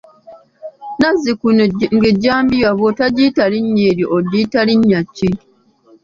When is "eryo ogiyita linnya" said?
3.91-4.99